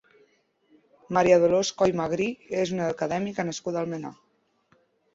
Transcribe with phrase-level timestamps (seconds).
[1.17, 2.29] Maria Dolors Coll Magrí
[2.65, 4.17] és una acadèmica nascuda a Almenar.